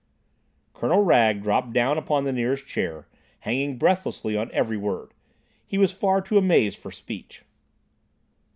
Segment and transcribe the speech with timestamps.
[0.73, 3.07] Colonel Wragge dropped down upon the nearest chair,
[3.41, 5.13] hanging breathlessly on every word.
[5.63, 7.43] He was far too amazed for speech.